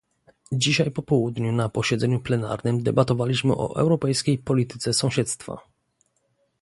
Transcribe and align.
Dzisiaj 0.51 0.91
po 0.91 1.01
południu 1.03 1.51
na 1.51 1.69
posiedzeniu 1.69 2.19
plenarnym 2.19 2.83
debatowaliśmy 2.83 3.53
o 3.55 3.75
europejskiej 3.75 4.37
polityce 4.37 4.93
sąsiedztwa 4.93 5.57